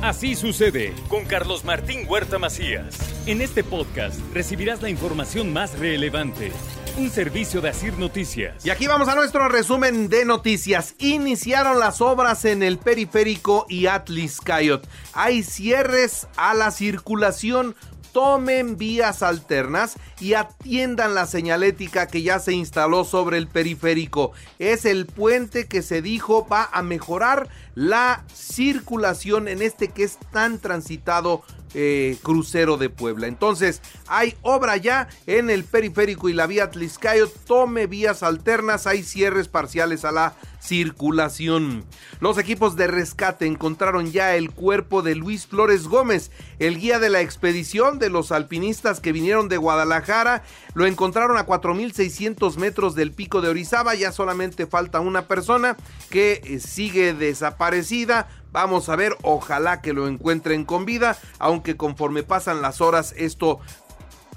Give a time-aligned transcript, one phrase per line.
[0.00, 2.96] Así sucede con Carlos Martín Huerta Macías.
[3.26, 6.52] En este podcast recibirás la información más relevante.
[6.96, 8.64] Un servicio de Asir Noticias.
[8.64, 10.94] Y aquí vamos a nuestro resumen de noticias.
[11.00, 14.88] Iniciaron las obras en el periférico y Atlis Cayot.
[15.14, 17.74] Hay cierres a la circulación
[18.18, 24.32] tomen vías alternas y atiendan la señalética que ya se instaló sobre el periférico.
[24.58, 30.18] Es el puente que se dijo va a mejorar la circulación en este que es
[30.32, 31.44] tan transitado
[31.74, 33.28] eh, crucero de Puebla.
[33.28, 37.30] Entonces, hay obra ya en el periférico y la vía Tliscayo.
[37.46, 40.34] Tome vías alternas, hay cierres parciales a la
[40.68, 41.84] circulación.
[42.20, 47.08] Los equipos de rescate encontraron ya el cuerpo de Luis Flores Gómez, el guía de
[47.08, 50.42] la expedición de los alpinistas que vinieron de Guadalajara.
[50.74, 53.94] Lo encontraron a 4.600 metros del pico de Orizaba.
[53.94, 55.76] Ya solamente falta una persona
[56.10, 58.28] que eh, sigue desaparecida.
[58.52, 63.60] Vamos a ver, ojalá que lo encuentren con vida, aunque conforme pasan las horas esto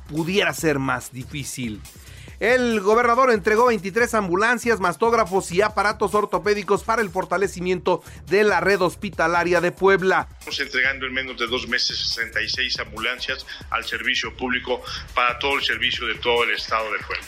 [0.08, 1.82] pudiera ser más difícil.
[2.42, 8.82] El gobernador entregó 23 ambulancias, mastógrafos y aparatos ortopédicos para el fortalecimiento de la red
[8.82, 10.28] hospitalaria de Puebla.
[10.40, 14.82] Estamos entregando en menos de dos meses 66 ambulancias al servicio público
[15.14, 17.28] para todo el servicio de todo el estado de Puebla.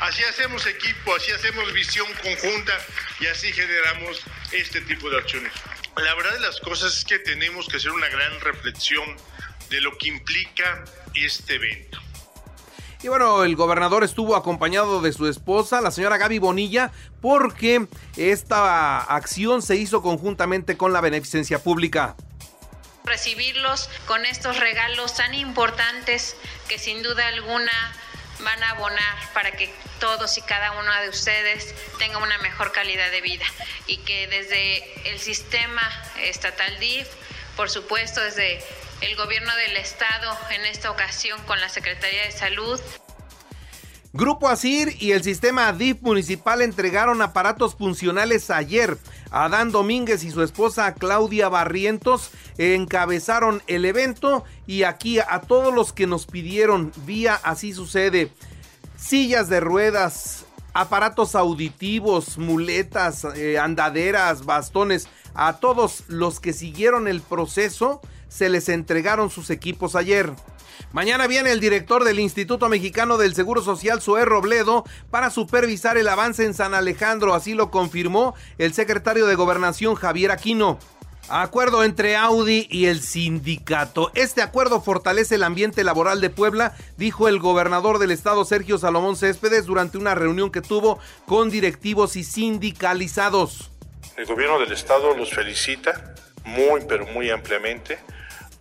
[0.00, 2.72] Así hacemos equipo, así hacemos visión conjunta
[3.20, 5.52] y así generamos este tipo de acciones.
[5.98, 9.04] La verdad de las cosas es que tenemos que hacer una gran reflexión
[9.68, 12.05] de lo que implica este evento.
[13.02, 19.00] Y bueno, el gobernador estuvo acompañado de su esposa, la señora Gaby Bonilla, porque esta
[19.00, 22.16] acción se hizo conjuntamente con la beneficencia pública.
[23.04, 26.36] Recibirlos con estos regalos tan importantes
[26.68, 27.70] que sin duda alguna
[28.40, 33.10] van a abonar para que todos y cada uno de ustedes tengan una mejor calidad
[33.10, 33.44] de vida.
[33.86, 35.82] Y que desde el sistema
[36.22, 37.06] estatal DIF,
[37.56, 38.62] por supuesto desde
[39.00, 42.80] el gobierno del estado en esta ocasión con la Secretaría de Salud.
[44.12, 48.96] Grupo Asir y el sistema DIF municipal entregaron aparatos funcionales ayer.
[49.30, 55.92] Adán Domínguez y su esposa Claudia Barrientos encabezaron el evento y aquí a todos los
[55.92, 58.32] que nos pidieron vía así sucede
[58.96, 67.20] sillas de ruedas, aparatos auditivos, muletas, eh, andaderas, bastones, a todos los que siguieron el
[67.20, 70.32] proceso se les entregaron sus equipos ayer.
[70.92, 76.08] Mañana viene el director del Instituto Mexicano del Seguro Social, Zoé Robledo, para supervisar el
[76.08, 80.78] avance en San Alejandro, así lo confirmó el secretario de Gobernación Javier Aquino.
[81.28, 84.12] Acuerdo entre Audi y el sindicato.
[84.14, 89.16] Este acuerdo fortalece el ambiente laboral de Puebla, dijo el gobernador del estado Sergio Salomón
[89.16, 93.72] Céspedes durante una reunión que tuvo con directivos y sindicalizados.
[94.16, 96.14] El gobierno del estado los felicita
[96.44, 97.98] muy, pero muy ampliamente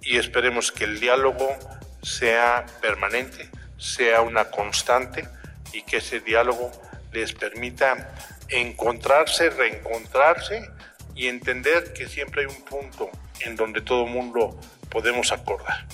[0.05, 1.57] y esperemos que el diálogo
[2.01, 5.27] sea permanente, sea una constante
[5.73, 6.71] y que ese diálogo
[7.11, 8.13] les permita
[8.47, 10.69] encontrarse, reencontrarse
[11.15, 13.09] y entender que siempre hay un punto
[13.41, 15.87] en donde todo el mundo podemos acordar.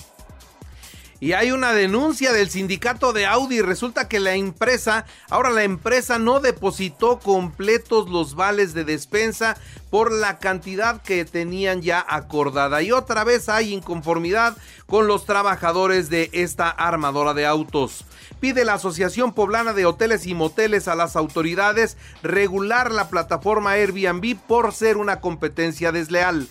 [1.22, 3.60] Y hay una denuncia del sindicato de Audi.
[3.60, 9.56] Resulta que la empresa, ahora la empresa no depositó completos los vales de despensa
[9.88, 12.82] por la cantidad que tenían ya acordada.
[12.82, 14.56] Y otra vez hay inconformidad
[14.86, 18.04] con los trabajadores de esta armadora de autos.
[18.40, 24.36] Pide la Asociación Poblana de Hoteles y Moteles a las autoridades regular la plataforma Airbnb
[24.48, 26.48] por ser una competencia desleal.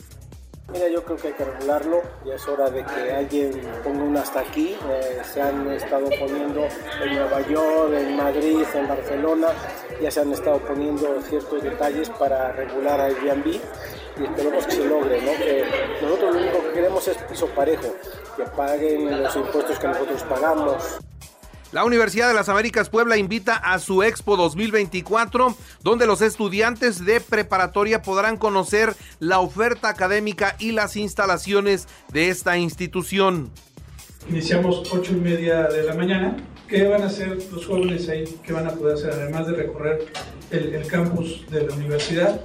[0.69, 3.51] Mira, yo creo que hay que regularlo, ya es hora de que alguien
[3.83, 4.77] ponga un hasta aquí.
[4.89, 6.65] Eh, se han estado poniendo
[7.03, 9.47] en Nueva York, en Madrid, en Barcelona,
[10.01, 13.47] ya se han estado poniendo ciertos detalles para regular Airbnb
[14.19, 15.31] y esperemos que se logre, ¿no?
[15.33, 15.65] Que
[16.01, 17.95] nosotros lo único que queremos es piso parejo,
[18.37, 20.99] que paguen los impuestos que nosotros pagamos.
[21.71, 27.21] La Universidad de las Américas Puebla invita a su Expo 2024, donde los estudiantes de
[27.21, 33.51] preparatoria podrán conocer la oferta académica y las instalaciones de esta institución.
[34.29, 36.35] Iniciamos ocho y media de la mañana.
[36.67, 38.25] ¿Qué van a hacer los jóvenes ahí?
[38.45, 39.11] ¿Qué van a poder hacer?
[39.13, 40.07] Además de recorrer
[40.51, 42.41] el, el campus de la universidad,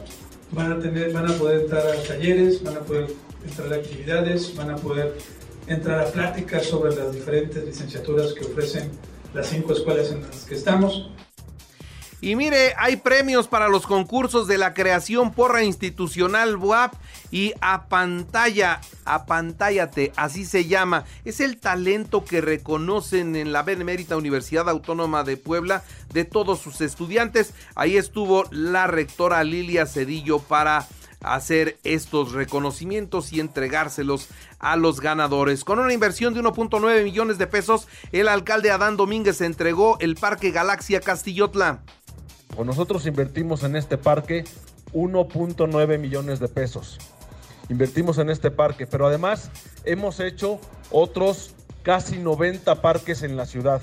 [0.52, 3.08] van a, tener, van a poder entrar a talleres, van a poder
[3.44, 5.18] entrar a actividades, van a poder
[5.66, 8.88] entrar a pláticas sobre las diferentes licenciaturas que ofrecen
[9.36, 11.10] las cinco escuelas en las que estamos.
[12.22, 16.94] Y mire, hay premios para los concursos de la creación porra institucional WAP
[17.30, 21.04] y a pantalla, apantállate, así se llama.
[21.26, 25.84] Es el talento que reconocen en la Benemérita Universidad Autónoma de Puebla
[26.14, 27.52] de todos sus estudiantes.
[27.74, 30.88] Ahí estuvo la rectora Lilia Cedillo para
[31.20, 34.28] hacer estos reconocimientos y entregárselos
[34.58, 35.64] a los ganadores.
[35.64, 40.50] Con una inversión de 1.9 millones de pesos, el alcalde Adán Domínguez entregó el Parque
[40.50, 41.82] Galaxia Castillotla.
[42.54, 44.44] Pues nosotros invertimos en este parque
[44.92, 46.98] 1.9 millones de pesos.
[47.68, 49.50] Invertimos en este parque, pero además
[49.84, 50.60] hemos hecho
[50.90, 53.82] otros casi 90 parques en la ciudad.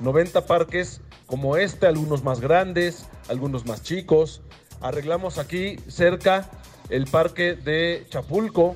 [0.00, 4.42] 90 parques como este, algunos más grandes, algunos más chicos.
[4.84, 6.50] Arreglamos aquí cerca
[6.90, 8.74] el parque de Chapulco.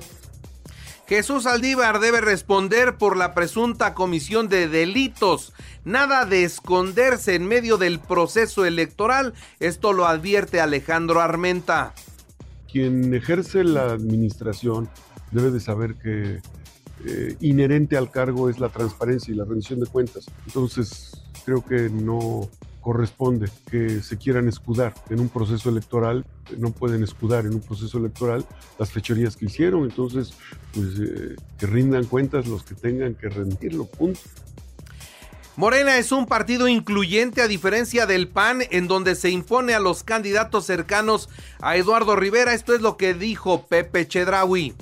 [1.07, 5.53] Jesús Aldívar debe responder por la presunta comisión de delitos.
[5.85, 9.35] Nada de esconderse en medio del proceso electoral.
[9.59, 11.93] Esto lo advierte Alejandro Armenta.
[12.71, 14.89] Quien ejerce la administración
[15.29, 16.41] debe de saber que
[17.05, 20.25] eh, inherente al cargo es la transparencia y la rendición de cuentas.
[20.47, 22.49] Entonces, creo que no
[22.89, 26.25] corresponde que se quieran escudar en un proceso electoral,
[26.57, 28.43] no pueden escudar en un proceso electoral
[28.79, 30.33] las fechorías que hicieron, entonces
[30.73, 34.21] pues eh, que rindan cuentas los que tengan que rendirlo, punto.
[35.55, 40.01] Morena es un partido incluyente a diferencia del PAN en donde se impone a los
[40.01, 41.29] candidatos cercanos
[41.61, 42.55] a Eduardo Rivera.
[42.55, 44.73] Esto es lo que dijo Pepe Chedraui.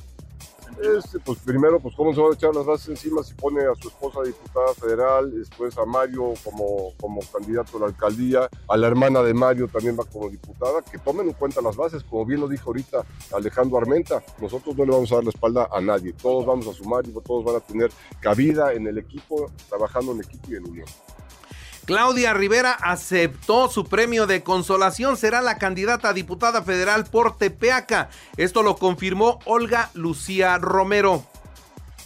[0.82, 3.74] Este, pues primero, pues cómo se van a echar las bases encima si pone a
[3.76, 8.88] su esposa diputada federal, después a Mario como, como candidato a la alcaldía, a la
[8.88, 12.42] hermana de Mario también va como diputada, que tomen en cuenta las bases, como bien
[12.42, 13.04] lo dijo ahorita
[13.34, 16.74] Alejandro Armenta, nosotros no le vamos a dar la espalda a nadie, todos vamos a
[16.74, 17.90] sumar y todos van a tener
[18.20, 20.88] cabida en el equipo, trabajando en equipo y en unión.
[21.88, 28.10] Claudia Rivera aceptó su premio de consolación, será la candidata a diputada federal por Tepeaca.
[28.36, 31.26] Esto lo confirmó Olga Lucía Romero.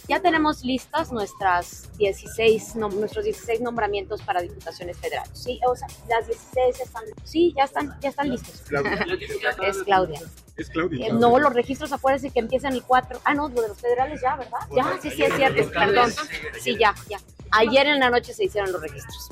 [0.06, 5.32] Ya tenemos listas nuestras 16, nuestros 16 nombramientos para diputaciones federales.
[5.36, 8.62] Sí, o sea, las 16 están, sí, ya están, ya están listos.
[9.66, 10.20] es Claudia.
[10.56, 11.08] Es Claudia.
[11.08, 13.20] Eh, no, los registros, acuérdense que empiezan el 4.
[13.24, 14.60] Ah, no, lo de los federales ya, ¿verdad?
[14.76, 16.12] Ya, sí, sí, es cierto, perdón.
[16.60, 17.18] Sí, ya, ya.
[17.50, 19.28] Ayer en la noche se hicieron los registros.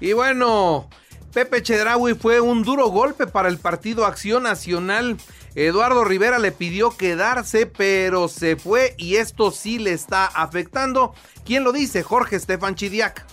[0.00, 0.88] Y bueno,
[1.32, 5.18] Pepe Chedraui fue un duro golpe para el Partido Acción Nacional.
[5.54, 11.14] Eduardo Rivera le pidió quedarse, pero se fue y esto sí le está afectando.
[11.44, 12.02] ¿Quién lo dice?
[12.02, 13.24] Jorge Estefan Chidiac.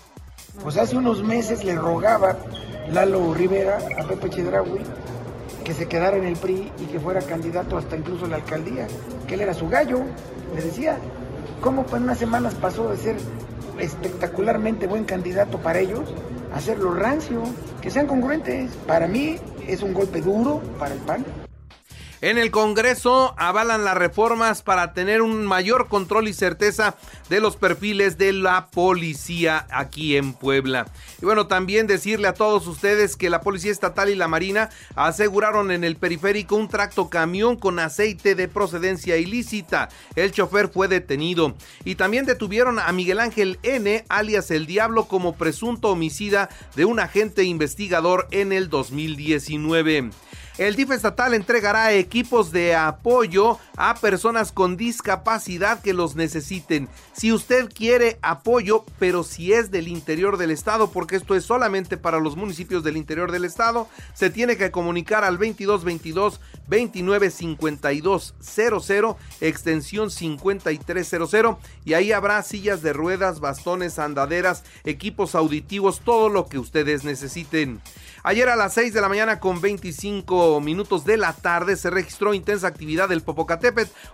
[0.62, 2.38] Pues hace unos meses le rogaba
[2.90, 4.82] Lalo Rivera a Pepe Chedraui
[5.64, 8.88] que se quedara en el PRI y que fuera candidato hasta incluso a la alcaldía,
[9.28, 10.00] que él era su gallo,
[10.56, 10.98] le decía.
[11.60, 13.18] ¿Cómo en unas semanas pasó de ser
[13.80, 16.08] espectacularmente buen candidato para ellos
[16.54, 17.44] hacerlo rancio,
[17.82, 18.72] que sean congruentes.
[18.88, 21.26] Para mí es un golpe duro para el PAN.
[22.20, 26.96] En el Congreso avalan las reformas para tener un mayor control y certeza
[27.30, 30.88] de los perfiles de la policía aquí en Puebla.
[31.22, 35.70] Y bueno, también decirle a todos ustedes que la Policía Estatal y la Marina aseguraron
[35.70, 39.90] en el periférico un tracto camión con aceite de procedencia ilícita.
[40.16, 41.54] El chofer fue detenido.
[41.86, 47.00] Y también detuvieron a Miguel Ángel N., alias El Diablo, como presunto homicida de un
[47.00, 50.10] agente investigador en el 2019.
[50.58, 56.90] El DIF estatal entregará equipos de apoyo a personas con discapacidad que los necesiten.
[57.14, 61.96] Si usted quiere apoyo, pero si es del interior del estado, porque esto es solamente
[61.96, 70.12] para los municipios del interior del estado, se tiene que comunicar al 2222 295200 extensión
[70.12, 77.04] 5300 y ahí habrá sillas de ruedas, bastones, andaderas, equipos auditivos, todo lo que ustedes
[77.04, 77.82] necesiten.
[78.24, 82.34] Ayer a las 6 de la mañana con 25 minutos de la tarde se registró
[82.34, 83.67] intensa actividad del Popocatépetl,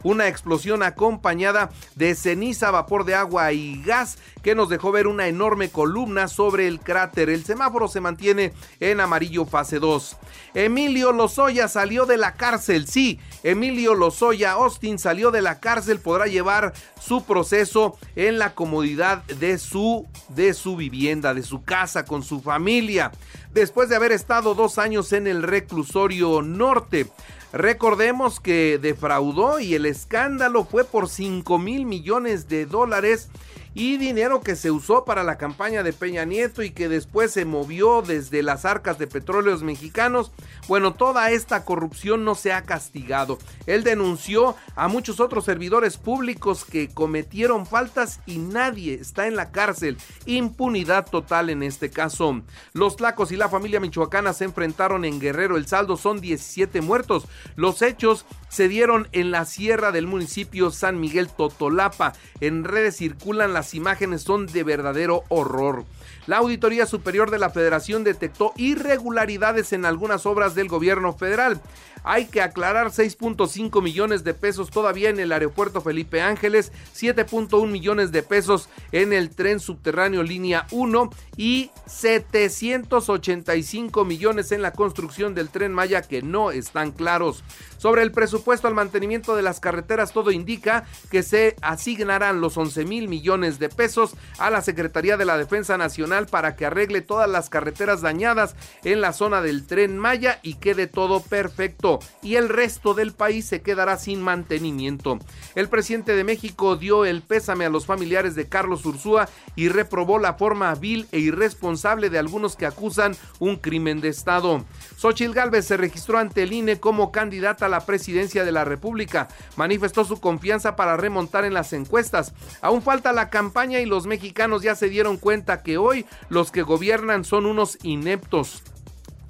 [0.04, 5.28] una explosión acompañada de ceniza, vapor de agua y gas que nos dejó ver una
[5.28, 7.30] enorme columna sobre el cráter.
[7.30, 10.18] El semáforo se mantiene en amarillo fase 2.
[10.54, 12.88] Emilio Lozoya salió de la cárcel.
[12.88, 19.24] Sí, Emilio Lozoya Austin salió de la cárcel, podrá llevar su proceso en la comodidad
[19.24, 23.12] de su de su vivienda, de su casa con su familia
[23.54, 27.08] después de haber estado dos años en el reclusorio norte.
[27.54, 33.30] Recordemos que defraudó y el escándalo fue por 5 mil millones de dólares
[33.76, 37.46] y dinero que se usó para la campaña de Peña Nieto y que después se
[37.46, 40.32] movió desde las arcas de petróleos mexicanos.
[40.68, 43.40] Bueno, toda esta corrupción no se ha castigado.
[43.66, 49.52] Él denunció a muchos otros servidores públicos que cometieron faltas y nadie está en la
[49.52, 49.98] cárcel.
[50.26, 52.42] Impunidad total en este caso.
[52.74, 55.58] Los Tlacos y la familia michoacana se enfrentaron en Guerrero.
[55.58, 57.26] El saldo son 17 muertos.
[57.56, 62.14] Los hechos se dieron en la sierra del municipio San Miguel Totolapa.
[62.40, 65.86] En redes circulan las imágenes, son de verdadero horror.
[66.28, 71.62] La Auditoría Superior de la Federación detectó irregularidades en algunas obras del gobierno federal.
[72.04, 78.12] Hay que aclarar 6.5 millones de pesos todavía en el aeropuerto Felipe Ángeles, 7.1 millones
[78.12, 85.50] de pesos en el tren subterráneo línea 1 y 785 millones en la construcción del
[85.50, 87.44] tren Maya que no están claros.
[87.78, 92.86] Sobre el presupuesto al mantenimiento de las carreteras, todo indica que se asignarán los 11
[92.86, 97.30] mil millones de pesos a la Secretaría de la Defensa Nacional para que arregle todas
[97.30, 101.93] las carreteras dañadas en la zona del tren Maya y quede todo perfecto.
[102.22, 105.20] Y el resto del país se quedará sin mantenimiento.
[105.56, 110.20] El presidente de México dio el pésame a los familiares de Carlos Ursúa y reprobó
[110.20, 114.64] la forma vil e irresponsable de algunos que acusan un crimen de Estado.
[114.98, 119.28] Xochil Gálvez se registró ante el INE como candidata a la presidencia de la República.
[119.56, 122.34] Manifestó su confianza para remontar en las encuestas.
[122.62, 126.62] Aún falta la campaña y los mexicanos ya se dieron cuenta que hoy los que
[126.62, 128.64] gobiernan son unos ineptos.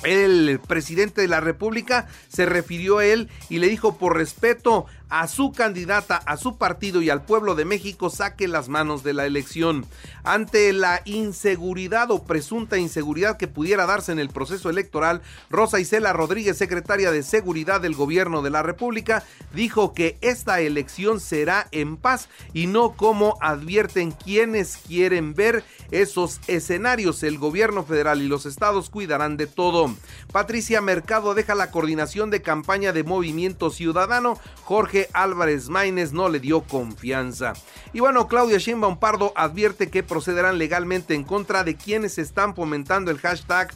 [0.04, 5.28] El presidente de la República se refirió a él y le dijo por respeto a
[5.28, 9.28] su candidata, a su partido y al pueblo de México saque las manos de la
[9.28, 9.86] elección.
[10.24, 16.14] Ante la inseguridad o presunta inseguridad que pudiera darse en el proceso electoral, Rosa Isela
[16.14, 21.96] Rodríguez, secretaria de Seguridad del Gobierno de la República, dijo que esta elección será en
[21.96, 27.22] paz y no como advierten quienes quieren ver esos escenarios.
[27.22, 29.94] El gobierno federal y los estados cuidarán de todo.
[30.32, 34.40] Patricia Mercado deja la coordinación de campaña de Movimiento Ciudadano.
[34.64, 37.54] Jorge Álvarez Maínez no le dio confianza.
[37.94, 43.12] Y bueno, Claudia Sheinbaum Pardo advierte que procederán legalmente en contra de quienes están fomentando
[43.12, 43.74] el hashtag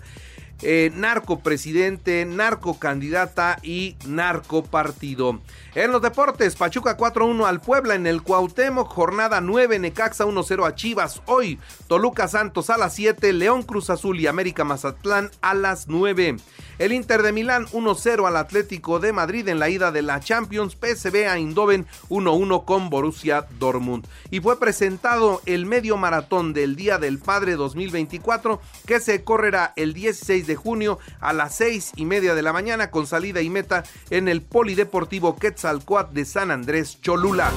[0.61, 5.39] eh, narco presidente, narco candidata y narco partido.
[5.75, 10.73] En los deportes, Pachuca 4-1 al Puebla en el Cuauhtémoc, jornada 9, Necaxa 1-0 a
[10.73, 11.21] Chivas.
[11.27, 16.37] Hoy, Toluca Santos a las 7, León Cruz Azul y América Mazatlán a las 9.
[16.79, 20.75] El Inter de Milán 1-0 al Atlético de Madrid en la ida de la Champions,
[20.75, 24.05] PSV a Eindhoven 1-1 con Borussia Dortmund.
[24.31, 29.93] Y fue presentado el medio maratón del Día del Padre 2024 que se correrá el
[29.93, 33.83] 16 de junio a las 6 y media de la mañana con salida y meta
[34.09, 37.51] en el Polideportivo Quetzal Quetzalcoatl de San Andrés Cholula.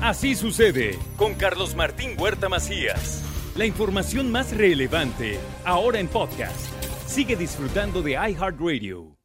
[0.00, 3.22] Así sucede con Carlos Martín Huerta Macías.
[3.56, 6.60] La información más relevante ahora en podcast.
[7.06, 9.15] Sigue disfrutando de iHeartRadio.